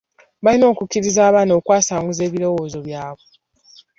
Balina 0.43 0.65
okukkiriza 0.73 1.21
abaana 1.29 1.53
okwasanguza 1.59 2.21
ebirowoozo 2.27 2.79
byabwe. 2.87 3.29